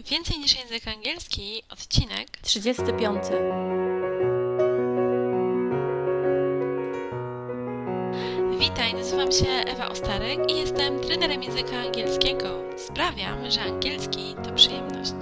[0.00, 3.22] Więcej niż język angielski, odcinek 35.
[8.58, 12.62] Witaj, nazywam się Ewa Ostarek i jestem trenerem języka angielskiego.
[12.76, 15.14] Sprawiam, że angielski to przyjemność.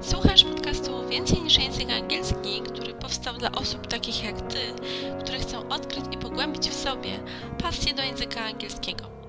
[0.00, 4.60] Słuchasz podcastu Więcej niż język angielski, który powstał dla osób takich jak Ty,
[5.20, 7.20] które chcą odkryć i pogłębić w sobie
[7.62, 9.21] pasję do języka angielskiego.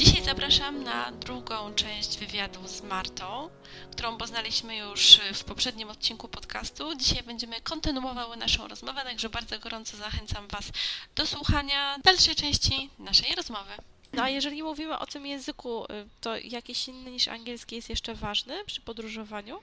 [0.00, 3.48] Dzisiaj zapraszam na drugą część wywiadu z Martą,
[3.92, 6.94] którą poznaliśmy już w poprzednim odcinku podcastu.
[6.96, 10.72] Dzisiaj będziemy kontynuowały naszą rozmowę, także bardzo gorąco zachęcam Was
[11.16, 13.70] do słuchania dalszej części naszej rozmowy.
[14.12, 15.88] No a jeżeli mówimy o tym języku, y,
[16.20, 19.58] to jakiś inny niż angielski jest jeszcze ważny przy podróżowaniu?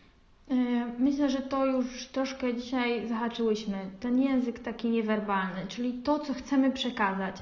[0.52, 0.56] E,
[1.00, 3.90] myślę, że to już troszkę dzisiaj zahaczyłyśmy.
[4.00, 7.36] Ten język taki niewerbalny, czyli to, co chcemy przekazać.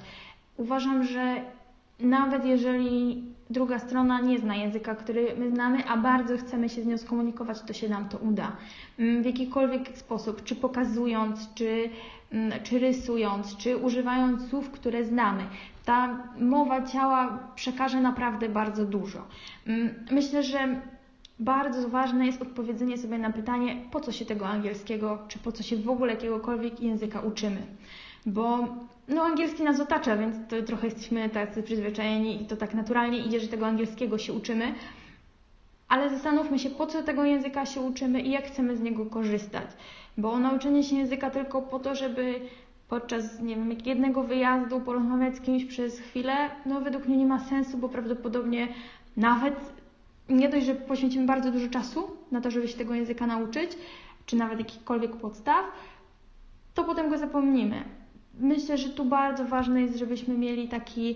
[0.57, 1.54] Uważam, że
[1.99, 6.85] nawet jeżeli druga strona nie zna języka, który my znamy, a bardzo chcemy się z
[6.85, 8.51] nią skomunikować, to się nam to uda.
[8.99, 11.89] Mm, w jakikolwiek sposób, czy pokazując, czy,
[12.31, 15.43] mm, czy rysując, czy używając słów, które znamy.
[15.85, 19.27] Ta mowa ciała przekaże naprawdę bardzo dużo.
[19.67, 20.81] Mm, myślę, że
[21.39, 25.63] bardzo ważne jest odpowiedzenie sobie na pytanie, po co się tego angielskiego, czy po co
[25.63, 27.61] się w ogóle jakiegokolwiek języka uczymy.
[28.25, 28.67] Bo
[29.07, 33.39] no angielski nas otacza, więc to trochę jesteśmy tacy przyzwyczajeni i to tak naturalnie idzie,
[33.39, 34.73] że tego angielskiego się uczymy.
[35.87, 39.67] Ale zastanówmy się, po co tego języka się uczymy i jak chcemy z niego korzystać.
[40.17, 42.39] Bo nauczenie się języka tylko po to, żeby
[42.89, 47.39] podczas, nie wiem, jednego wyjazdu porozmawiać z kimś przez chwilę, no według mnie nie ma
[47.39, 48.67] sensu, bo prawdopodobnie
[49.17, 49.55] nawet
[50.29, 53.71] nie dość, że poświęcimy bardzo dużo czasu na to, żeby się tego języka nauczyć,
[54.25, 55.65] czy nawet jakichkolwiek podstaw,
[56.73, 57.83] to potem go zapomnimy
[58.39, 61.15] myślę, że tu bardzo ważne jest, żebyśmy mieli taki,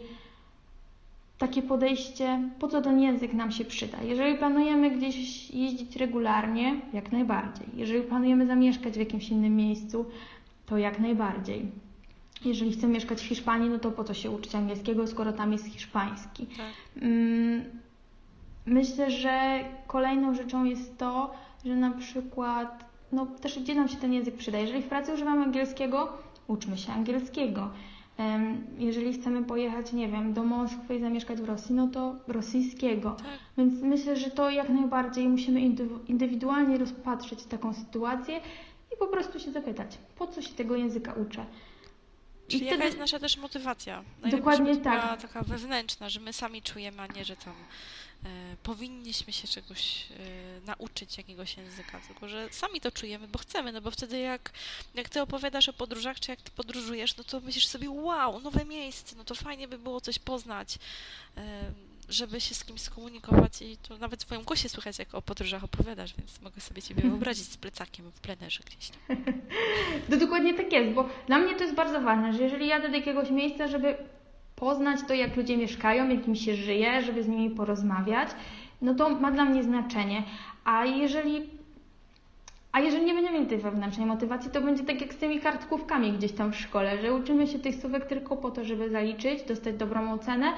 [1.38, 3.98] takie podejście, po co ten język nam się przyda.
[4.04, 7.68] Jeżeli planujemy gdzieś jeździć regularnie, jak najbardziej.
[7.74, 10.06] Jeżeli planujemy zamieszkać w jakimś innym miejscu,
[10.66, 11.72] to jak najbardziej.
[12.46, 15.66] Jeżeli chcemy mieszkać w Hiszpanii, no to po co się uczyć angielskiego, skoro tam jest
[15.66, 16.46] hiszpański.
[16.46, 17.04] Tak.
[17.04, 17.64] Mm,
[18.66, 21.34] myślę, że kolejną rzeczą jest to,
[21.66, 24.58] że na przykład, no też gdzie nam się ten język przyda.
[24.58, 26.18] Jeżeli w pracy używamy angielskiego,
[26.50, 27.70] uczmy się angielskiego.
[28.78, 33.12] Jeżeli chcemy pojechać, nie wiem, do Moskwy i zamieszkać w Rosji, no to rosyjskiego.
[33.12, 33.26] Tak.
[33.58, 35.62] Więc myślę, że to jak najbardziej musimy
[36.08, 38.42] indywidualnie rozpatrzeć taką sytuację
[38.94, 41.46] i po prostu się zapytać, po co się tego języka uczę.
[42.48, 42.86] Czyli I jaka wtedy...
[42.88, 44.04] jest nasza też motywacja?
[44.32, 45.22] Dokładnie tak.
[45.22, 47.54] Taka wewnętrzna, że my sami czujemy, a nie, że tam
[48.64, 53.82] powinniśmy się czegoś e, nauczyć, jakiegoś języka, tylko że sami to czujemy, bo chcemy, no
[53.82, 54.52] bo wtedy jak,
[54.96, 58.66] jak ty opowiadasz o podróżach, czy jak ty podróżujesz, no to myślisz sobie, wow, nowe
[58.66, 60.80] miejsce, no to fajnie by było coś poznać,
[61.38, 61.72] e,
[62.10, 65.64] żeby się z kimś skomunikować i to nawet w twoim głosie słychać, jak o podróżach
[65.64, 69.18] opowiadasz, więc mogę sobie ciebie wyobrazić z plecakiem w plenerze gdzieś tam.
[70.10, 72.96] To dokładnie tak jest, bo dla mnie to jest bardzo ważne, że jeżeli jadę do
[72.96, 73.98] jakiegoś miejsca, żeby
[74.60, 78.30] poznać to, jak ludzie mieszkają, jak im się żyje, żeby z nimi porozmawiać,
[78.82, 80.24] no to ma dla mnie znaczenie.
[80.66, 81.42] A jeżeli,
[82.72, 86.12] a jeżeli nie będziemy mieli tej wewnętrznej motywacji, to będzie tak jak z tymi kartkówkami
[86.12, 89.76] gdzieś tam w szkole, że uczymy się tych słówek tylko po to, żeby zaliczyć, dostać
[89.76, 90.54] dobrą ocenę,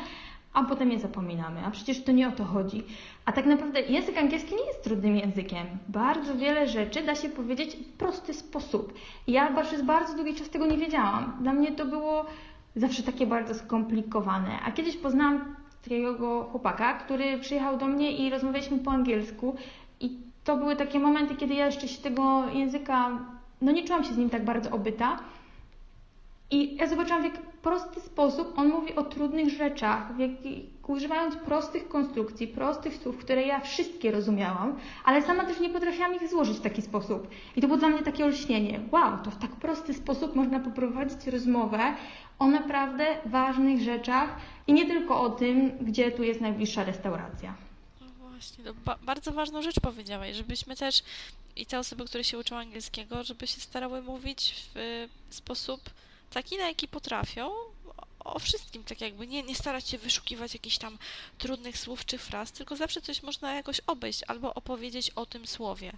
[0.54, 1.66] a potem je zapominamy.
[1.66, 2.84] A przecież to nie o to chodzi.
[3.26, 5.68] A tak naprawdę język angielski nie jest trudnym językiem.
[5.88, 8.94] Bardzo wiele rzeczy da się powiedzieć w prosty sposób.
[9.28, 11.38] Ja przez bardzo długi czas tego nie wiedziałam.
[11.42, 12.26] Dla mnie to było
[12.76, 14.60] zawsze takie bardzo skomplikowane.
[14.66, 19.56] A kiedyś poznałam takiego chłopaka, który przyjechał do mnie i rozmawialiśmy po angielsku
[20.00, 23.10] i to były takie momenty, kiedy ja jeszcze się tego języka,
[23.62, 25.20] no nie czułam się z nim tak bardzo obyta.
[26.52, 31.36] I ja zobaczyłam, w jak prosty sposób on mówi o trudnych rzeczach, w jaki, używając
[31.36, 34.76] prostych konstrukcji, prostych słów, które ja wszystkie rozumiałam,
[35.06, 37.28] ale sama też nie potrafiłam ich złożyć w taki sposób.
[37.56, 38.80] I to było dla mnie takie olśnienie.
[38.92, 41.96] Wow, to w tak prosty sposób można poprowadzić rozmowę
[42.40, 44.36] o naprawdę ważnych rzeczach
[44.68, 47.54] i nie tylko o tym, gdzie tu jest najbliższa restauracja.
[48.02, 51.04] No właśnie, ba bardzo ważną rzecz powiedziałaś, żebyśmy też
[51.56, 54.56] i te osoby, które się uczą angielskiego, żeby się starały mówić
[55.30, 55.82] w sposób
[56.34, 57.52] taki, na jaki potrafią,
[58.26, 60.98] o wszystkim, tak jakby nie, nie starać się wyszukiwać jakichś tam
[61.38, 65.92] trudnych słów czy fraz, tylko zawsze coś można jakoś obejść, albo opowiedzieć o tym słowie,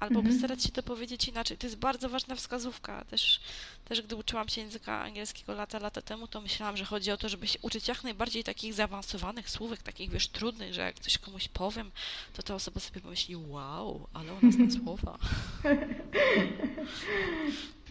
[0.00, 0.34] albo mhm.
[0.34, 1.58] postarać się to powiedzieć inaczej.
[1.58, 3.04] To jest bardzo ważna wskazówka.
[3.04, 3.40] Też,
[3.88, 7.28] też gdy uczyłam się języka angielskiego lata, lata temu, to myślałam, że chodzi o to,
[7.28, 11.48] żeby się uczyć jak najbardziej takich zaawansowanych słówek, takich wiesz, trudnych, że jak coś komuś
[11.48, 11.90] powiem,
[12.34, 15.18] to ta osoba sobie pomyśli, wow, ale ona zna słowa.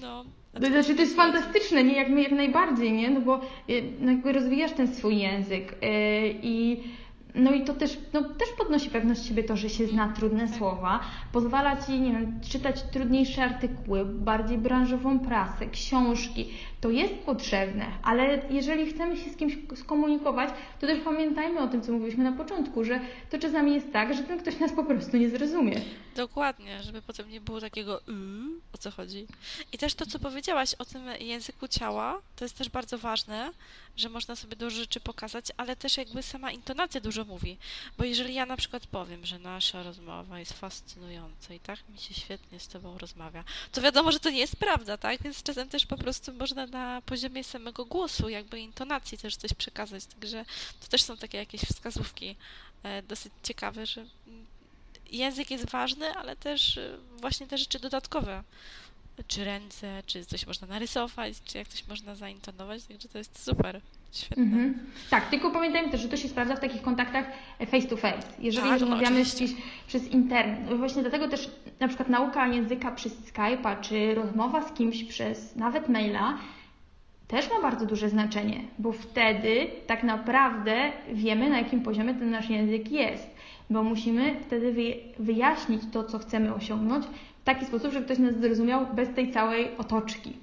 [0.02, 1.96] No, to znaczy, to jest fantastyczne, nie?
[1.96, 3.10] Jak, jak najbardziej, nie?
[3.10, 3.42] No bo e,
[4.00, 5.90] no jakby rozwijasz ten swój język yy,
[6.42, 6.84] i
[7.36, 11.00] No i to też, no, też podnosi pewność siebie to, że się zna trudne słowa,
[11.32, 16.50] pozwala Ci, nie wiem, czytać trudniejsze artykuły, bardziej branżową prasę, książki.
[16.86, 20.50] To jest potrzebne, ale jeżeli chcemy się z kimś skomunikować,
[20.80, 23.00] to też pamiętajmy o tym, co mówiliśmy na początku, że
[23.30, 25.82] to czasami jest tak, że ten ktoś nas po prostu nie zrozumie.
[26.16, 28.16] Dokładnie, żeby potem nie było takiego yy,
[28.74, 29.28] o co chodzi.
[29.74, 33.52] I też to, co powiedziałaś o tym języku ciała, to jest też bardzo ważne,
[33.98, 37.58] że można sobie dużo rzeczy pokazać, ale też jakby sama intonacja dużo mówi.
[37.98, 42.14] Bo jeżeli ja na przykład powiem, że nasza rozmowa jest fascynująca i tak mi się
[42.14, 45.22] świetnie z Tobą rozmawia, to wiadomo, że to nie jest prawda, tak?
[45.24, 50.06] Więc czasem też po prostu można na poziomie samego głosu, jakby intonacji też coś przekazać.
[50.06, 50.46] Także
[50.82, 52.36] to też są takie jakieś wskazówki
[52.84, 54.06] e, dosyć ciekawe, że
[55.12, 58.44] język jest ważny, ale też e, właśnie te rzeczy dodatkowe
[59.28, 63.82] czy ręce, czy coś można narysować, czy jak coś można zaintonować, także to jest super.
[64.12, 64.44] Świetne.
[64.44, 64.80] Mhm.
[65.10, 67.26] Tak, tylko pamiętajmy też, że to się sprawdza w takich kontaktach
[67.72, 68.28] face to face.
[68.40, 69.52] Jeżeli tak, no, rozmawiamy no, gdzieś
[69.88, 71.50] przez internet, no właśnie dlatego też
[71.80, 76.38] na przykład nauka języka przez Skype'a, czy rozmowa z kimś przez nawet maila
[77.28, 82.50] też ma bardzo duże znaczenie, bo wtedy tak naprawdę wiemy, na jakim poziomie ten nasz
[82.50, 83.36] język jest,
[83.70, 87.06] bo musimy wtedy wyjaśnić to, co chcemy osiągnąć
[87.42, 90.34] w taki sposób, żeby ktoś nas zrozumiał bez tej całej otoczki.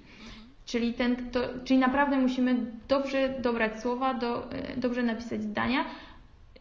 [0.66, 2.56] Czyli, ten, to, czyli naprawdę musimy
[2.88, 5.84] dobrze dobrać słowa, do, e, dobrze napisać zdania,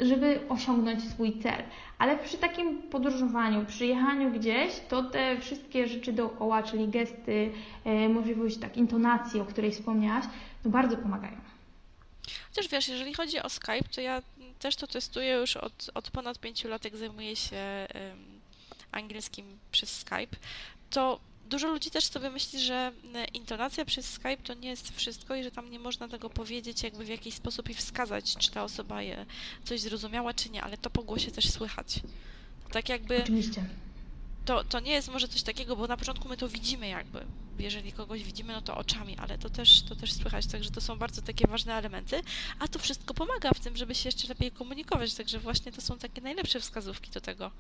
[0.02, 1.64] żeby osiągnąć swój cel.
[1.98, 7.52] Ale przy takim podróżowaniu, przy jechaniu gdzieś, to te wszystkie rzeczy dookoła, czyli gesty,
[7.86, 10.26] e, możliwość tak, intonacji, o której wspomniałaś,
[10.66, 11.38] no bardzo pomagają.
[12.50, 14.22] Chociaż wiesz, jeżeli chodzi o Skype, to ja
[14.60, 17.88] też to testuję już od, od ponad pięciu lat, jak zajmuję się
[18.92, 20.38] angielskim przez Skype,
[20.90, 21.20] to
[21.52, 25.44] dużo ludzi też sobie myśli, że e, intonacja przez Skype to nie jest wszystko i
[25.44, 29.02] że tam nie można tego powiedzieć jakby w jakiś sposób i wskazać, czy ta osoba
[29.02, 29.26] je
[29.64, 32.00] coś zrozumiała, czy nie, ale to po głosie też słychać.
[32.72, 33.24] Tak jakby...
[33.24, 33.66] Oczywiście.
[34.46, 37.26] To, to nie jest może coś takiego, bo na początku my to widzimy jakby.
[37.62, 40.98] Jeżeli kogoś widzimy, no to oczami, ale to też, to też słychać, także to są
[40.98, 42.22] bardzo takie ważne elementy,
[42.60, 45.98] a to wszystko pomaga w tym, żeby się jeszcze lepiej komunikować, także właśnie to są
[45.98, 47.52] takie najlepsze wskazówki do tego,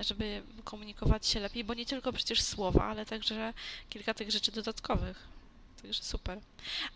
[0.00, 3.54] żeby komunikować się lepiej, bo nie tylko przecież słowa, ale także
[3.90, 5.26] kilka tych rzeczy dodatkowych.
[5.82, 6.40] Także super.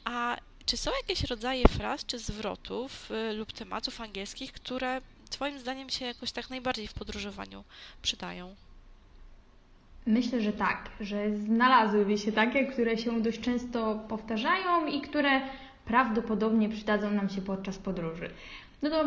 [0.05, 0.37] A
[0.67, 6.05] czy są jakieś rodzaje fraz czy zwrotów y, lub tematów angielskich, które Twoim zdaniem się
[6.05, 7.65] jakoś tak najbardziej w podróżowaniu
[8.03, 8.57] przydają?
[10.09, 15.41] Myślę, że tak, że znalazłyby się takie, które się dość często powtarzają i które
[15.85, 18.31] prawdopodobnie przydadzą nam się podczas podróży.
[18.83, 19.05] No to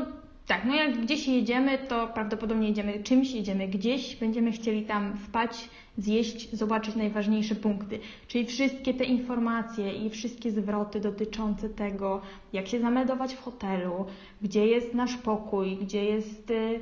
[0.47, 5.69] tak, no jak gdzieś jedziemy, to prawdopodobnie jedziemy czymś, jedziemy gdzieś, będziemy chcieli tam wpaść,
[5.97, 7.99] zjeść, zobaczyć najważniejsze punkty.
[8.27, 12.21] Czyli wszystkie te informacje i wszystkie zwroty dotyczące tego,
[12.53, 14.05] jak się zameldować w hotelu,
[14.41, 16.79] gdzie jest nasz pokój, gdzie jest y,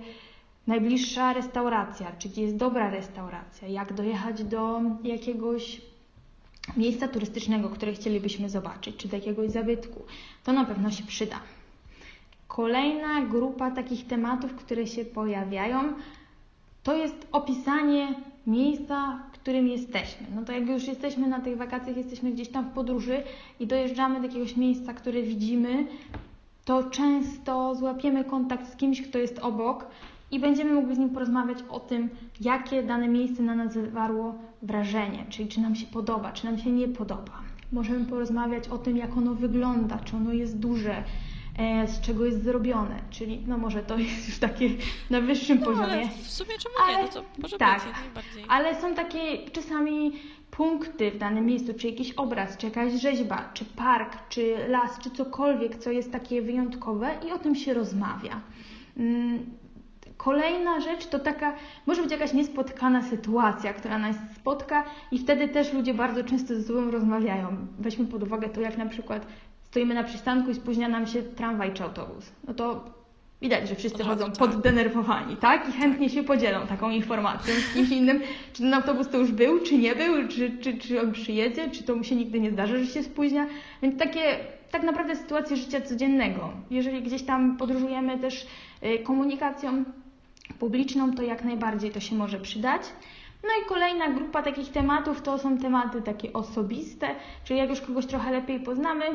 [0.70, 5.82] najbliższa restauracja, czy gdzie jest dobra restauracja, jak dojechać do jakiegoś
[6.78, 10.04] miejsca turystycznego, które chcielibyśmy zobaczyć, czy do jakiegoś zabytku.
[10.44, 11.40] To na pewno się przyda.
[12.48, 15.94] Kolejna grupa takich tematów, które się pojawiają,
[16.84, 18.14] to jest opisanie
[18.48, 20.28] miejsca, w którym jesteśmy.
[20.36, 23.24] No to jak już jesteśmy na tych wakacjach, jesteśmy gdzieś tam w podróży
[23.60, 25.88] i dojeżdżamy do jakiegoś miejsca, które widzimy,
[26.66, 29.86] to często złapiemy kontakt z kimś, kto jest obok
[30.32, 32.10] i będziemy mogli z nim porozmawiać o tym,
[32.42, 36.72] jakie dane miejsce na nas wywarło wrażenie, czyli czy nam się podoba, czy nam się
[36.72, 37.42] nie podoba.
[37.72, 41.04] Możemy porozmawiać o tym, jak ono wygląda, czy ono jest duże,
[41.60, 44.70] E, z czego jest zrobione, czyli no może to jest już takie
[45.10, 45.88] na wyższym no, poziomie.
[45.88, 47.82] Ale w sumie czemu ale, nie, no to może tak,
[48.16, 48.46] być.
[48.48, 50.12] Ale są takie czasami
[50.52, 55.12] punkty w danym miejscu, czy jakiś obraz, czy jakaś rzeźba, czy park, czy las, czy
[55.12, 58.42] cokolwiek, co jest takie wyjątkowe i o tym się rozmawia.
[60.20, 61.54] Kolejna rzecz to taka,
[61.86, 66.64] może być jakaś niespotkana sytuacja, która nas spotka i wtedy też ludzie bardzo często ze
[66.64, 67.48] sobą rozmawiają.
[67.80, 69.28] Weźmy pod uwagę to, jak na przykład
[69.64, 72.32] stoimy na przystanku i spóźnia nam się tramwaj czy autobus.
[72.48, 72.86] No to
[73.42, 74.38] widać, że wszyscy chodzą tak.
[74.38, 75.70] poddenerwowani, tak?
[75.70, 78.22] I chętnie się podzielą taką informacją z kimś innym,
[78.54, 81.84] czy ten autobus to już był, czy nie był, czy, czy, czy on przyjedzie, czy
[81.84, 83.48] to mu się nigdy nie zdarzy, że się spóźnia.
[83.82, 84.22] Więc takie
[84.72, 86.50] tak naprawdę sytuacje życia codziennego.
[86.72, 88.48] Jeżeli gdzieś tam podróżujemy też
[88.84, 89.84] y, komunikacją
[90.60, 92.82] publiczną, to jak najbardziej to się może przydać.
[93.44, 98.06] No i kolejna grupa takich tematów to są tematy takie osobiste, czyli jak już kogoś
[98.06, 99.06] trochę lepiej poznamy,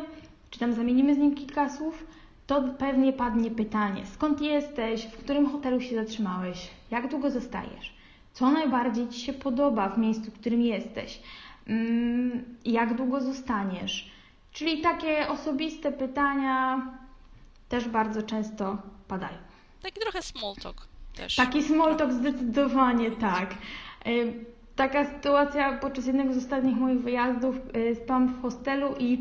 [0.50, 2.06] czy tam zamienimy z nim kilka słów,
[2.46, 7.94] to pewnie padnie pytanie: skąd jesteś, w którym hotelu się zatrzymałeś, jak długo zostajesz,
[8.32, 11.20] co najbardziej Ci się podoba w miejscu, w którym jesteś,
[11.66, 14.10] mm, jak długo zostaniesz.
[14.52, 16.86] Czyli takie osobiste pytania
[17.68, 19.38] też bardzo często padają.
[19.82, 21.36] Taki trochę small talk też.
[21.36, 23.54] Taki small talk zdecydowanie tak.
[24.06, 24.32] Y,
[24.76, 29.18] taka sytuacja podczas jednego z ostatnich moich wyjazdów y, spałam w hostelu i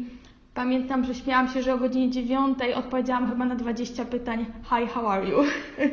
[0.53, 5.07] pamiętam, że śmiałam się, że o godzinie 9 odpowiedziałam chyba na 20 pytań Hi, how
[5.07, 5.37] are you?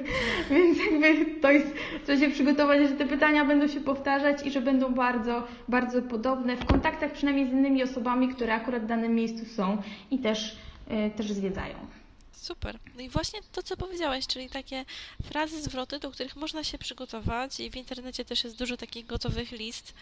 [0.51, 1.75] Więc jakby to jest,
[2.07, 6.57] co się przygotować, że te pytania będą się powtarzać i że będą bardzo, bardzo podobne
[6.57, 9.77] w kontaktach przynajmniej z innymi osobami, które akurat w danym miejscu są
[10.11, 10.57] i też,
[11.07, 11.75] y, też zwiedzają.
[12.41, 12.79] Super.
[12.95, 14.85] No i właśnie to, co powiedziałaś, czyli takie
[15.25, 19.53] frazy, zwroty, do których można się przygotować i w internecie też jest dużo takich gotowych
[19.53, 19.95] list,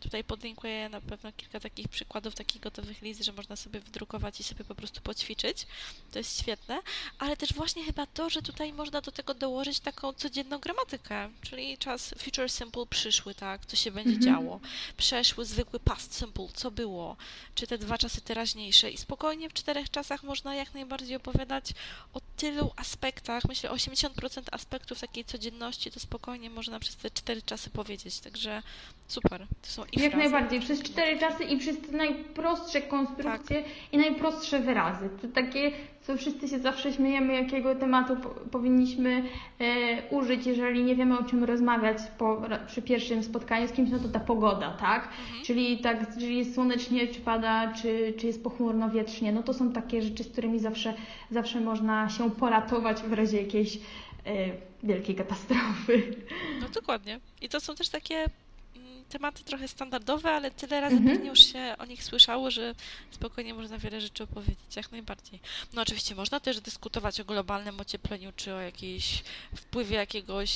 [0.00, 4.44] tutaj podlinkuję na pewno kilka takich przykładów takich gotowych list, że można sobie wydrukować i
[4.44, 5.66] sobie po prostu poćwiczyć.
[6.12, 6.82] To jest świetne,
[7.18, 11.78] ale też właśnie chyba to, że tutaj można do tego dołożyć taką codzienną gramatykę, czyli
[11.78, 14.34] czas future simple przyszły, tak, co się będzie mhm.
[14.34, 14.60] działo,
[14.96, 17.16] przeszły zwykły past simple, co było,
[17.54, 18.90] czy te dwa czasy teraźniejsze?
[18.90, 21.72] I spokojnie w czterech czasach można jak najbardziej opowiadać
[22.12, 27.70] o tylu aspektach, myślę 80% aspektów takiej codzienności to spokojnie można przez te cztery czasy
[27.70, 28.62] powiedzieć, także
[29.08, 29.46] super.
[29.62, 33.72] To są i Jak frazy, najbardziej, przez cztery czasy i przez te najprostsze konstrukcje tak.
[33.92, 35.10] i najprostsze wyrazy.
[35.22, 39.22] To takie, co wszyscy się zawsze śmiejemy, jakiego tematu po, powinniśmy
[39.58, 43.98] e, użyć, jeżeli nie wiemy o czym rozmawiać po, przy pierwszym spotkaniu z kimś, no
[43.98, 45.02] to ta pogoda, tak?
[45.04, 45.44] Mhm.
[45.44, 49.32] Czyli tak, czy jest słonecznie, czy pada, czy, czy jest pochmurno, wietrznie.
[49.32, 50.94] No to są takie rzeczy, z którymi zawsze,
[51.30, 53.80] zawsze można się poratować w razie jakiejś e,
[54.82, 56.16] wielkiej katastrofy.
[56.60, 57.20] No dokładnie.
[57.40, 58.26] I to są też takie
[59.10, 61.16] tematy trochę standardowe, ale tyle razy mhm.
[61.16, 62.74] pewnie już się o nich słyszało, że
[63.10, 65.40] spokojnie można wiele rzeczy opowiedzieć, jak najbardziej.
[65.72, 69.22] No oczywiście można też dyskutować o globalnym ociepleniu, czy o jakiejś
[69.56, 70.50] wpływie jakiegoś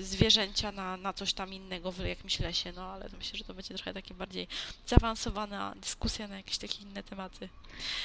[0.00, 3.74] zwierzęcia na, na coś tam innego w jakimś lesie, no ale myślę, że to będzie
[3.74, 4.48] trochę takie bardziej
[4.86, 7.48] zaawansowana dyskusja na jakieś takie inne tematy.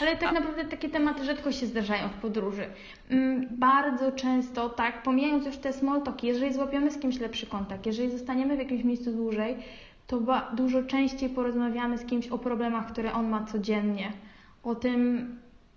[0.01, 0.31] Ale tak A...
[0.31, 2.65] naprawdę takie tematy rzadko się zdarzają w podróży.
[3.09, 7.85] Mm, bardzo często, tak, pomijając już te small talki, jeżeli złapiemy z kimś lepszy kontakt,
[7.85, 9.57] jeżeli zostaniemy w jakimś miejscu dłużej,
[10.11, 14.13] to dużo częściej porozmawiamy z kimś o problemach, które on ma codziennie.
[14.63, 15.29] O tym,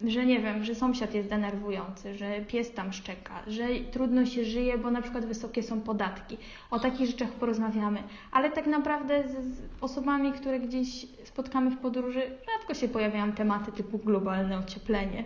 [0.06, 4.78] że nie wiem, że sąsiad jest denerwujący, że pies tam szczeka, że trudno się żyje,
[4.78, 6.36] bo na przykład wysokie są podatki.
[6.70, 8.02] O takich rzeczach porozmawiamy.
[8.32, 12.22] Ale tak naprawdę z, osobami, które gdzieś spotkamy w podróży,
[12.52, 15.24] rzadko się pojawiają tematy typu globalne ocieplenie.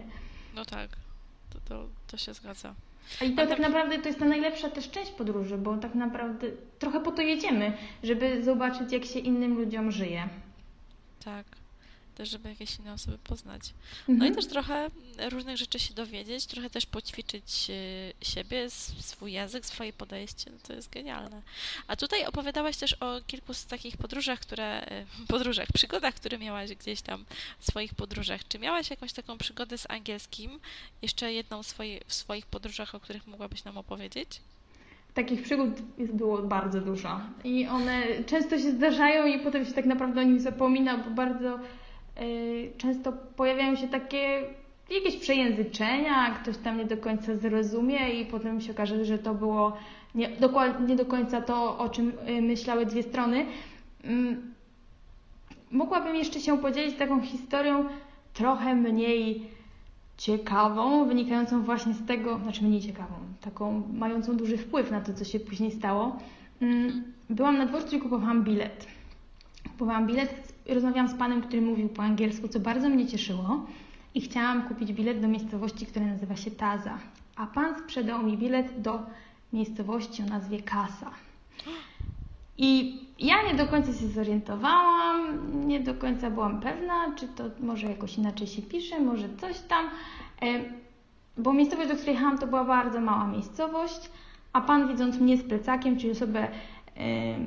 [0.54, 0.90] No tak,
[1.50, 2.74] to, to, to się zgadza.
[3.26, 6.46] I to tak naprawdę to jest ta najlepsza też część podróży, bo tak naprawdę
[6.78, 7.72] trochę po to jedziemy,
[8.02, 10.28] żeby zobaczyć, jak się innym ludziom żyje.
[11.24, 11.46] Tak
[12.18, 13.62] też, żeby jakieś inne osoby poznać.
[14.08, 14.32] No mhm.
[14.32, 14.90] i też trochę
[15.30, 18.70] różnych rzeczy się dowiedzieć, trochę też poćwiczyć e, siebie,
[19.00, 21.42] swój język, swoje podejście, no to jest genialne.
[21.88, 26.74] A tutaj opowiadałaś też o kilku z takich podróżach, które, e, podróżach, przygodach, które miałaś
[26.74, 27.24] gdzieś tam
[27.58, 28.48] w swoich podróżach.
[28.48, 30.60] Czy miałaś jakąś taką przygodę z angielskim?
[31.02, 34.40] Jeszcze jedną swoje, w swoich podróżach, o których mogłabyś nam opowiedzieć?
[35.14, 40.20] Takich przygód było bardzo dużo i one często się zdarzają i potem się tak naprawdę
[40.20, 41.58] o nich zapomina, bo bardzo
[42.78, 44.42] często pojawiają się takie
[44.90, 49.76] jakieś przejęzyczenia, ktoś tam nie do końca zrozumie i potem się okaże, że to było
[50.14, 53.46] nie, dokładnie do końca to, o czym y, myślały dwie strony.
[54.04, 54.54] Mm,
[55.70, 57.84] mogłabym jeszcze się podzielić taką historią
[58.34, 59.42] trochę mniej
[60.16, 65.24] ciekawą, wynikającą właśnie z tego, znaczy mniej ciekawą, taką mającą duży wpływ na to, co
[65.24, 66.16] się później stało.
[66.62, 68.86] Mm, byłam na dworcu i kupowałam bilet.
[69.62, 73.66] Kupowałam bilet rozmawiałam z panem, który mówił po angielsku, co bardzo mnie cieszyło
[74.14, 76.98] i chciałam kupić bilet do miejscowości, która nazywa się Taza.
[77.36, 79.02] A pan sprzedał mi bilet do
[79.52, 81.10] miejscowości o nazwie Kasa.
[82.58, 87.86] I ja nie do końca się zorientowałam, nie do końca byłam pewna, czy to może
[87.86, 89.86] jakoś inaczej się pisze, może coś tam.
[90.42, 90.60] E,
[91.36, 94.10] bo miejscowość, do której jechałam, to była bardzo mała miejscowość,
[94.52, 96.48] a pan widząc mnie z plecakiem, czyli osobę
[96.96, 97.38] e,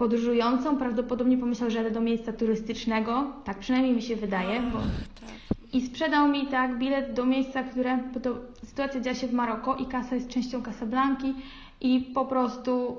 [0.00, 4.78] podróżującą, prawdopodobnie pomyślał, że jadę do miejsca turystycznego, tak przynajmniej mi się wydaje, bo...
[4.78, 5.58] Tak.
[5.72, 9.76] i sprzedał mi tak bilet do miejsca, które, bo to sytuacja dzieje się w Maroko
[9.76, 11.34] i kasa jest częścią Casablanki
[11.80, 12.96] i po prostu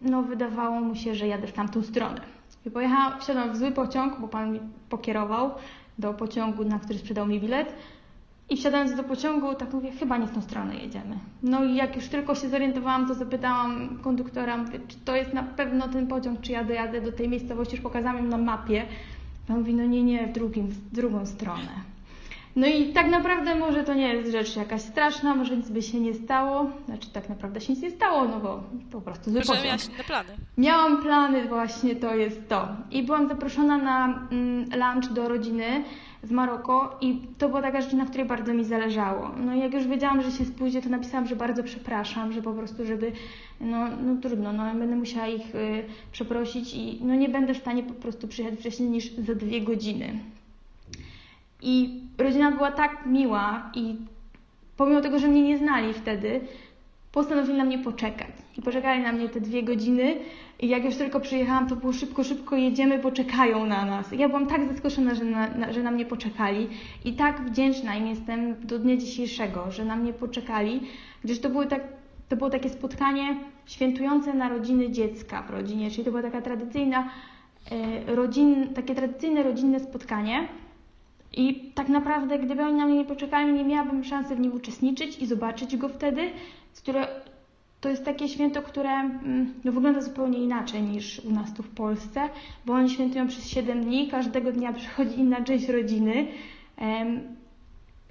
[0.00, 2.20] no wydawało mu się, że jadę w tamtą stronę.
[2.66, 5.50] I pojechałam, wsiadłam w zły pociąg, bo pan mi pokierował
[5.98, 7.74] do pociągu, na który sprzedał mi bilet
[8.50, 11.18] i wsiadając do pociągu, tak mówię, chyba nie w tą stronę jedziemy.
[11.42, 15.42] No i jak już tylko się zorientowałam, to zapytałam konduktora, mówię, czy to jest na
[15.42, 18.86] pewno ten pociąg, czy ja dojadę do tej miejscowości, już pokazałam im na mapie.
[19.48, 21.91] On mówi, no nie, nie, w, drugim, w drugą stronę.
[22.56, 26.00] No i tak naprawdę może to nie jest rzecz jakaś straszna, może nic by się
[26.00, 26.70] nie stało.
[26.86, 30.04] Znaczy tak naprawdę się nic nie stało, no bo po prostu zły że miałaś inne
[30.04, 30.28] plany.
[30.58, 32.68] Miałam plany, właśnie to jest to.
[32.90, 35.84] I byłam zaproszona na mm, lunch do rodziny
[36.22, 39.30] z Maroko i to była taka rzecz, na której bardzo mi zależało.
[39.36, 42.52] No i jak już wiedziałam, że się spóźnię, to napisałam, że bardzo przepraszam, że po
[42.52, 43.12] prostu, żeby,
[43.60, 47.82] no, no trudno, no będę musiała ich y, przeprosić i no nie będę w stanie
[47.82, 50.18] po prostu przyjechać wcześniej niż za dwie godziny.
[51.62, 53.96] I rodzina była tak miła i
[54.76, 56.40] pomimo tego, że mnie nie znali wtedy,
[57.12, 58.30] postanowili na mnie poczekać.
[58.58, 60.16] I poczekali na mnie te dwie godziny.
[60.60, 64.12] I jak już tylko przyjechałam, to było szybko, szybko jedziemy, poczekają na nas.
[64.12, 66.68] Ja byłam tak zaskoczona, że na, że na mnie poczekali.
[67.04, 70.80] I tak wdzięczna im jestem do dnia dzisiejszego, że na mnie poczekali,
[71.24, 71.82] gdyż to, były tak,
[72.28, 77.10] to było takie spotkanie świętujące narodziny dziecka w rodzinie, czyli to była taka tradycyjna,
[77.70, 80.48] e, rodzin, takie tradycyjne rodzinne spotkanie.
[81.34, 85.18] I tak naprawdę, gdyby oni na mnie nie poczekali, nie miałabym szansy w nim uczestniczyć
[85.18, 86.30] i zobaczyć go wtedy,
[86.76, 87.08] które
[87.80, 91.68] to jest takie święto, które mm, no, wygląda zupełnie inaczej niż u nas tu w
[91.68, 92.28] Polsce,
[92.66, 96.26] bo oni świętują przez 7 dni, każdego dnia przychodzi inna część rodziny.
[96.76, 97.20] Em,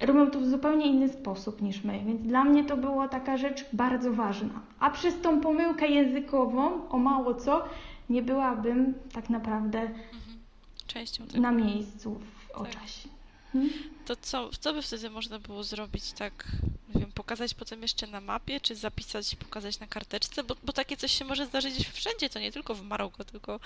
[0.00, 3.64] robią to w zupełnie inny sposób niż my, więc dla mnie to była taka rzecz
[3.72, 4.60] bardzo ważna.
[4.80, 7.64] A przez tą pomyłkę językową, o mało co,
[8.10, 11.42] nie byłabym tak naprawdę Mhm.
[11.42, 12.20] Na miejscu
[12.52, 12.72] o Tak.
[12.80, 13.08] czasie.
[13.52, 13.70] Hmm?
[14.06, 16.46] To co, co by wtedy można było zrobić tak,
[16.94, 20.96] nie wiem, pokazać potem jeszcze na mapie, czy zapisać pokazać na karteczce, bo, bo takie
[20.96, 23.60] coś się może zdarzyć wszędzie, to nie tylko w Maroko, tylko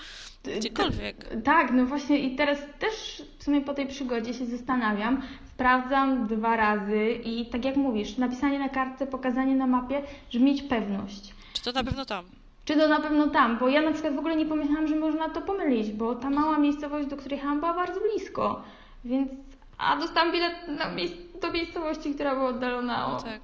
[0.57, 1.29] gdziekolwiek.
[1.43, 5.21] Tak, no właśnie i teraz też w sumie po tej przygodzie się zastanawiam,
[5.53, 10.61] sprawdzam dwa razy i tak jak mówisz, napisanie na kartce, pokazanie na mapie, żeby mieć
[10.61, 11.33] pewność.
[11.53, 12.25] Czy to na pewno tam?
[12.67, 15.29] Czy to na pewno tam, bo ja na przykład w ogóle nie pomyślałam, że można
[15.29, 18.63] to pomylić, bo ta mała miejscowość, do której jechałam, była bardzo blisko,
[19.05, 19.31] więc
[19.77, 23.41] a dostałam bilet na miejsc- do miejscowości, która była oddalona No o tak.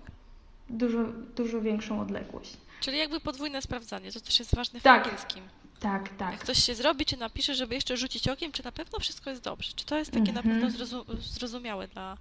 [0.70, 0.98] dużo,
[1.36, 2.58] dużo większą odległość.
[2.80, 5.04] Czyli jakby podwójne sprawdzanie, to też jest ważne w Tak.
[5.06, 5.44] angielskim.
[5.80, 6.32] Tak, tak.
[6.32, 9.44] Jak coś się zrobi, czy napisze, żeby jeszcze rzucić okiem, czy na pewno wszystko jest
[9.44, 10.62] dobrze, czy to jest takie na Mhm.
[10.62, 12.18] pewno zrozu- zrozumiałe dla,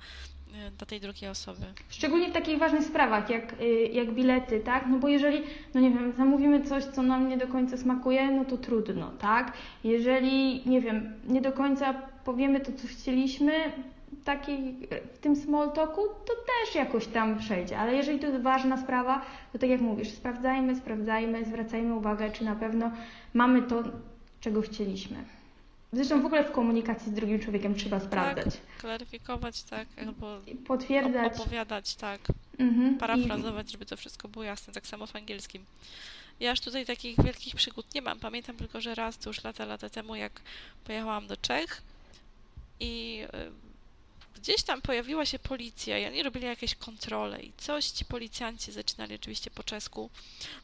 [0.55, 1.63] y, dla tej drugiej osoby.
[1.89, 4.85] Szczególnie w takich ważnych sprawach, jak, y, jak bilety, tak?
[4.91, 5.43] No bo jeżeli,
[5.75, 9.53] no nie wiem, zamówimy coś, co nam nie do końca smakuje, no to trudno, tak?
[9.85, 13.53] Jeżeli, nie wiem, nie do końca powiemy to, co chcieliśmy,
[14.25, 14.75] taki,
[15.15, 17.79] w tym small talku, to też jakoś tam przejdzie.
[17.79, 19.23] Ale jeżeli to jest ważna sprawa,
[19.53, 22.91] to tak jak mówisz, sprawdzajmy, sprawdzajmy, zwracajmy uwagę, czy na pewno
[23.35, 23.83] mamy to,
[24.41, 25.17] czego chcieliśmy.
[25.93, 28.55] Zresztą w ogóle w komunikacji z drugim człowiekiem trzeba sprawdzać.
[28.79, 31.33] Klaryfikować, tak, albo Potwierdzać.
[31.33, 32.21] op- opowiadać, tak,
[32.59, 32.95] Mhm.
[32.95, 35.65] I- parafrazować, żeby to wszystko było jasne, tak samo w angielskim.
[36.41, 38.21] Ja już tutaj takich wielkich przygód nie mam.
[38.21, 40.41] Pamiętam tylko, że raz, to już lata, lata temu, jak
[40.85, 41.83] pojechałam do Czech
[42.81, 48.05] i y, gdzieś tam pojawiła się policja i oni robili jakieś kontrole i coś ci
[48.05, 50.11] policjanci zaczynali oczywiście po czesku.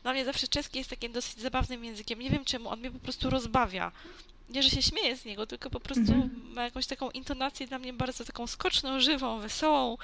[0.02, 2.18] Dla mnie zawsze czeski jest takim dosyć zabawnym językiem.
[2.18, 3.92] Nie wiem czemu, on mnie po prostu rozbawia.
[4.48, 6.52] Nie, że się śmieję z niego, tylko po prostu Mhm.
[6.54, 9.96] ma jakąś taką intonację dla mnie bardzo taką skoczną, żywą, wesołą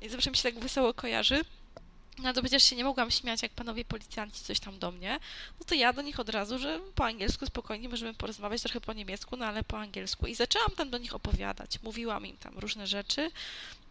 [0.00, 1.40] i zawsze mi się tak wesoło kojarzy.
[2.18, 5.20] No to przecież się nie mogłam śmiać, jak panowie policjanci coś tam do mnie.
[5.60, 8.92] No to ja do nich od razu, że po angielsku spokojnie możemy porozmawiać, trochę po
[8.92, 10.26] niemiecku, no ale po angielsku.
[10.26, 11.82] I zaczęłam tam do nich opowiadać.
[11.82, 13.30] Mówiłam im tam różne rzeczy.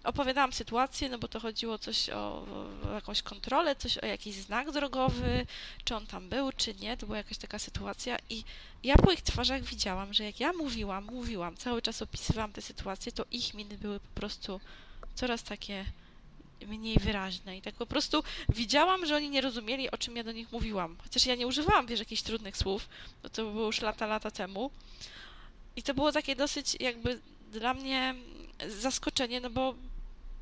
[0.04, 2.46] Opowiadałam sytuację, no bo to chodziło coś o,
[2.90, 5.46] o jakąś kontrolę, coś o jakiś znak drogowy,
[5.84, 6.98] czy on tam był, czy nie.
[6.98, 8.44] To była jakaś taka sytuacja i
[8.84, 13.12] ja po ich twarzach widziałam, że jak ja mówiłam, mówiłam, cały czas opisywałam tę sytuację,
[13.12, 14.60] to ich miny były po prostu
[15.16, 15.86] coraz takie
[16.68, 20.32] mniej wyraźne i tak po prostu widziałam, że oni nie rozumieli, o czym ja do
[20.32, 20.98] nich mówiłam.
[21.04, 22.90] Chociaż ja nie używałam, wiesz, jakichś trudnych słów,
[23.24, 24.72] bo to było już lata, lata temu.
[25.76, 27.20] I to było takie dosyć jakby
[27.52, 28.16] dla mnie
[28.68, 29.76] zaskoczenie, no bo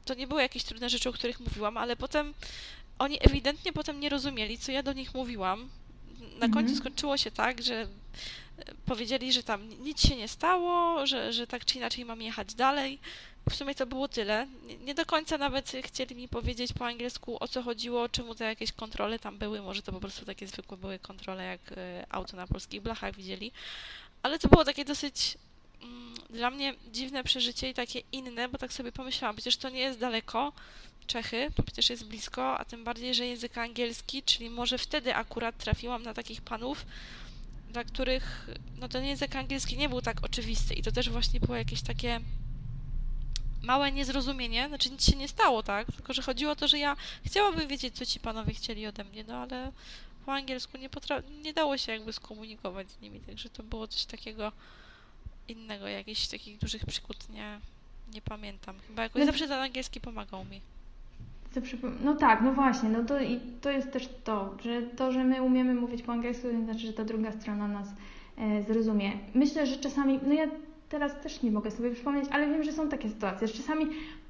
[0.09, 2.33] to nie były jakieś trudne rzeczy, o których mówiłam, ale potem
[2.99, 5.69] oni ewidentnie potem nie rozumieli, co ja do nich mówiłam.
[6.19, 6.51] Na Mhm.
[6.53, 7.87] końcu skończyło się tak, że e,
[8.85, 12.99] powiedzieli, że tam nic się nie stało, że, że tak czy inaczej mam jechać dalej.
[13.49, 14.47] W sumie to było tyle.
[14.67, 18.45] Nie, nie do końca nawet chcieli mi powiedzieć po angielsku, o co chodziło, czemu te
[18.45, 19.61] jakieś kontrole tam były.
[19.61, 23.51] Może to po prostu takie zwykłe były kontrole, jak e, auto na polskich blachach widzieli.
[24.23, 25.37] Ale to było takie dosyć
[26.29, 29.99] dla mnie dziwne przeżycie i takie inne, bo tak sobie pomyślałam, przecież to nie jest
[29.99, 30.53] daleko,
[31.09, 35.57] Czechy, to przecież jest blisko, a tym bardziej, że język angielski, czyli może wtedy akurat
[35.57, 36.85] trafiłam na takich panów,
[37.71, 38.47] dla których
[38.79, 42.19] no ten język angielski nie był tak oczywisty i to też właśnie było jakieś takie
[43.61, 45.91] małe niezrozumienie, znaczy nic się nie stało, tak?
[45.91, 49.23] Tylko, że chodziło o to, że ja chciałabym wiedzieć, co ci panowie chcieli ode mnie,
[49.23, 49.71] no ale
[50.25, 54.05] po angielsku nie, potra- nie dało się jakby skomunikować z nimi, także to było coś
[54.05, 54.51] takiego
[55.49, 57.59] innego, jakichś takich dużych przygód nie,
[58.13, 58.75] Nie pamiętam.
[58.87, 60.61] Chyba jakoś No- zawsze ten angielski pomagał mi.
[62.03, 65.41] No tak, no właśnie, no to i to jest też to, że to, że my
[65.41, 67.87] umiemy mówić po angielsku, to nie znaczy, że ta druga strona nas
[68.37, 69.11] e, zrozumie.
[69.33, 70.47] Myślę, że czasami, no ja
[70.89, 73.85] teraz też nie mogę sobie przypomnieć, ale wiem, że są takie sytuacje, że czasami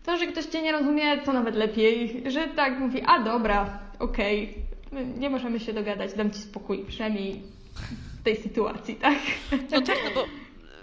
[0.05, 4.53] to, że ktoś Cię nie rozumie, to nawet lepiej, że tak mówi, a dobra, okej,
[4.91, 7.41] my nie możemy się dogadać, dam Ci spokój, przynajmniej
[8.19, 9.17] w tej sytuacji, tak?
[9.71, 10.25] No tak, no bo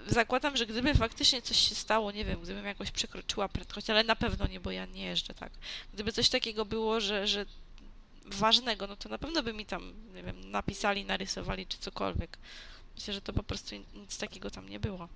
[0.07, 4.17] zakładam, że gdyby faktycznie coś się stało, nie wiem, gdybym jakoś przekroczyła prędkość, ale na
[4.17, 5.53] pewno nie, bo ja nie jeżdżę tak.
[5.95, 7.47] Gdyby coś takiego było, że, że
[8.27, 12.39] ważnego, no to na pewno by mi tam, nie wiem, napisali, narysowali czy cokolwiek.
[12.95, 15.09] Myślę, że to po prostu nic takiego tam nie było.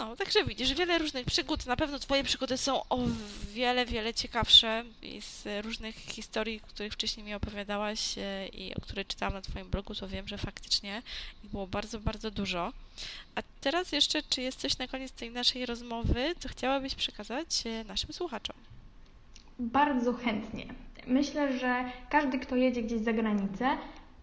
[0.00, 1.66] No, także widzisz, wiele różnych przygód.
[1.66, 2.98] Na pewno Twoje przygody są o
[3.52, 9.04] wiele, wiele ciekawsze i z różnych historii, których wcześniej mi opowiadałaś e, i o które
[9.04, 11.02] czytałam na Twoim blogu, to wiem, że faktycznie
[11.44, 12.72] było bardzo, bardzo dużo.
[13.34, 17.84] A teraz jeszcze, czy jest coś na koniec tej naszej rozmowy, co chciałabyś przekazać e,
[17.84, 18.56] naszym słuchaczom?
[19.58, 20.66] Bardzo chętnie.
[21.06, 23.78] Myślę, że każdy, kto jedzie gdzieś za granicę,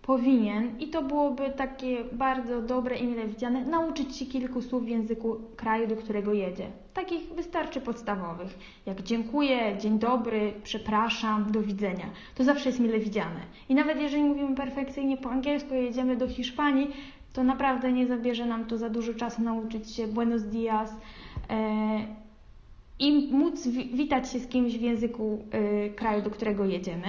[0.07, 4.87] powinien, i to byłoby takie bardzo dobre i mile widziane, nauczyć się kilku słów w
[4.87, 6.67] języku kraju, do którego jedzie.
[6.93, 12.05] Takich wystarczy podstawowych, jak dziękuję, dzień dobry, przepraszam, do widzenia.
[12.35, 13.39] To zawsze jest mile widziane.
[13.69, 16.87] I nawet jeżeli mówimy perfekcyjnie po angielsku, jedziemy do Hiszpanii,
[17.33, 20.93] to naprawdę nie zabierze nam to za dużo czasu nauczyć się buenos dias,
[21.49, 22.07] e,
[22.99, 25.39] i móc wi- witać się z kimś w języku
[25.87, 27.07] y, kraju, do którego jedziemy.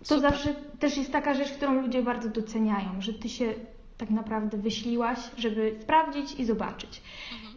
[0.00, 0.20] To Super.
[0.30, 3.54] zawsze też jest taka rzecz, którą ludzie bardzo doceniają, że ty się
[3.98, 7.02] tak naprawdę wyśliłaś, żeby sprawdzić i zobaczyć.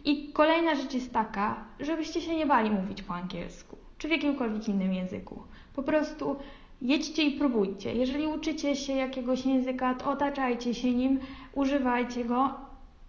[0.04, 4.68] I kolejna rzecz jest taka, żebyście się nie bali mówić po angielsku, czy w jakimkolwiek
[4.68, 5.42] innym języku.
[5.74, 6.36] Po prostu
[6.82, 7.94] jedźcie i próbujcie.
[7.94, 11.20] Jeżeli uczycie się jakiegoś języka, to otaczajcie się nim,
[11.54, 12.54] używajcie go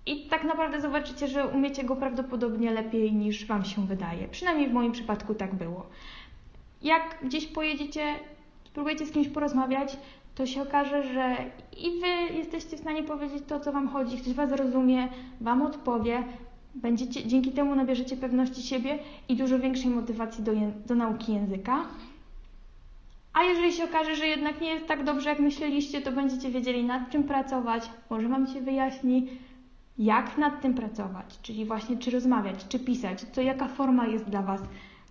[0.05, 4.27] i tak naprawdę zobaczycie, że umiecie go prawdopodobnie lepiej niż Wam się wydaje.
[4.27, 5.85] Przynajmniej w moim przypadku tak było.
[6.81, 8.01] Jak gdzieś pojedziecie,
[8.75, 9.97] spróbujecie z kimś porozmawiać,
[10.35, 11.35] to się okaże, że
[11.77, 15.07] i Wy jesteście w stanie powiedzieć to, co Wam chodzi, ktoś Was zrozumie,
[15.41, 16.23] Wam odpowie,
[16.75, 20.51] będziecie, dzięki temu nabierzecie pewności siebie i dużo większej motywacji do,
[20.87, 21.85] do nauki języka.
[23.33, 26.83] A jeżeli się okaże, że jednak nie jest tak dobrze, jak myśleliście, to będziecie wiedzieli,
[26.83, 29.27] nad czym pracować, może Wam się wyjaśni,
[29.97, 34.41] jak nad tym pracować, czyli właśnie czy rozmawiać, czy pisać, to jaka forma jest dla
[34.41, 34.61] Was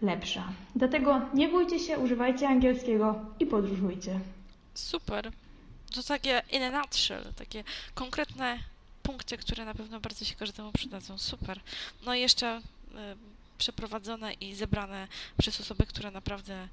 [0.04, 0.52] lepsza.
[0.76, 4.20] Dlatego nie bójcie się, używajcie angielskiego i podróżujcie.
[4.74, 5.32] Super.
[5.94, 7.64] To takie in a nutshell, takie
[7.94, 8.58] konkretne
[9.02, 11.18] punkty, które na pewno bardzo się każdemu przydadzą.
[11.18, 11.60] Super.
[12.06, 12.92] No i jeszcze y,
[13.58, 16.68] przeprowadzone i zebrane przez osoby, które naprawdę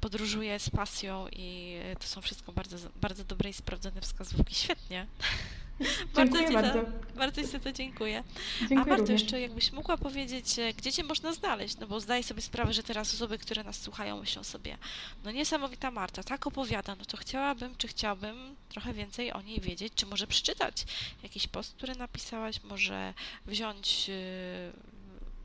[0.00, 4.54] podróżuje z pasją i y, to są wszystko bardzo, bardzo dobre i sprawdzone wskazówki.
[4.54, 5.06] Świetnie.
[6.16, 6.72] Dziękuję ci bardzo.
[6.72, 8.24] Za, bardzo Ci za to dziękuję.
[8.58, 9.22] Dziękuję A Marto, również.
[9.22, 11.78] jeszcze jakbyś mogła powiedzieć, e, gdzie Cię można znaleźć?
[11.78, 14.78] No bo zdaję sobie sprawę, że teraz osoby, które nas słuchają, myślą sobie,
[15.24, 19.92] no niesamowita Marta, tak opowiada, no to chciałabym, czy chciałbym trochę więcej o niej wiedzieć,
[19.96, 20.84] czy może przeczytać
[21.22, 23.14] jakiś post, który napisałaś, może
[23.46, 24.12] wziąć e,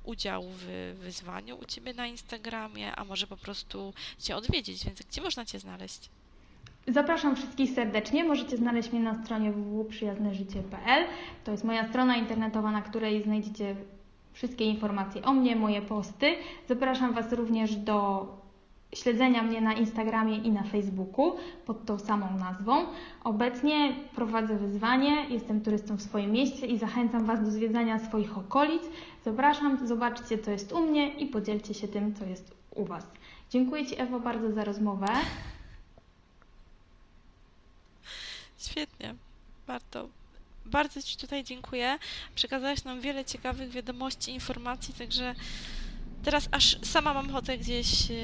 [0.03, 5.21] udział w wyzwaniu u Ciebie na Instagramie, a może po prostu Cię odwiedzić, więc gdzie
[5.21, 6.09] można Cię znaleźć?
[6.87, 8.23] Zapraszam wszystkich serdecznie.
[8.23, 11.05] Możecie znaleźć mnie na stronie www.przyjazneżycie.pl.
[11.43, 13.75] To jest moja strona internetowa, na której znajdziecie
[14.33, 16.35] wszystkie informacje o mnie, moje posty.
[16.67, 18.27] Zapraszam Was również do
[18.95, 21.31] śledzenia mnie na Instagramie i na Facebooku
[21.65, 22.85] pod tą samą nazwą.
[23.23, 28.83] Obecnie prowadzę wyzwanie, jestem turystą w swoim mieście i zachęcam Was do zwiedzania swoich okolic.
[29.25, 33.07] Zapraszam, zobaczcie co jest u mnie i podzielcie się tym, co jest u Was.
[33.49, 35.07] Dziękuję Ci Ewo bardzo za rozmowę.
[38.65, 39.15] Świetnie.
[39.67, 40.09] Warto.
[40.65, 41.97] Bardzo Ci tutaj dziękuję.
[42.35, 45.35] Przekazałaś nam wiele ciekawych wiadomości, informacji, także
[46.23, 48.15] teraz aż sama mam ochotę gdzieś e,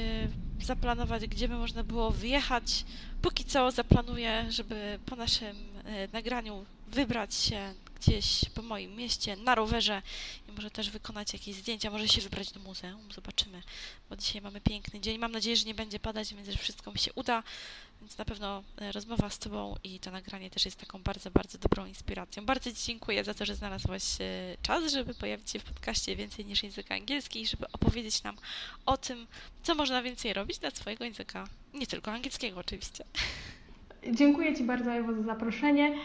[0.62, 2.86] zaplanować, gdzie by można było wyjechać.
[3.21, 9.55] Póki co zaplanuję, żeby po naszym e, nagraniu wybrać się gdzieś po moim mieście na
[9.55, 10.01] rowerze
[10.49, 13.62] i może też wykonać jakieś zdjęcia, może się wybrać do muzeum, zobaczymy,
[14.09, 15.17] bo dzisiaj mamy piękny dzień.
[15.17, 17.43] Mam nadzieję, że nie będzie padać, więc że wszystko mi się uda.
[18.01, 21.57] Więc na pewno e, rozmowa z Tobą i to nagranie też jest taką bardzo, bardzo
[21.57, 22.45] dobrą inspiracją.
[22.45, 26.45] Bardzo Ci dziękuję za to, że znalazłaś e, czas, żeby pojawić się w podcaście więcej
[26.45, 28.38] niż języka angielski i żeby opowiedzieć nam
[28.85, 29.27] o tym,
[29.63, 31.47] co można więcej robić dla swojego języka.
[31.73, 33.03] Nie tylko angielskiego oczywiście.
[34.12, 35.95] Dziękuję Ci bardzo, Ewo, za zaproszenie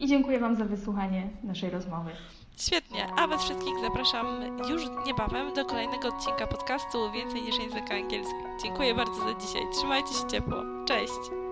[0.00, 2.10] i dziękuję Wam za wysłuchanie naszej rozmowy.
[2.56, 4.26] Świetnie, a Was wszystkich zapraszam
[4.70, 8.34] już niebawem do kolejnego odcinka podcastu Więcej niż języka angielski.
[8.62, 9.62] Dziękuję bardzo za dzisiaj.
[9.72, 10.62] Trzymajcie się ciepło.
[10.86, 11.47] Cześć!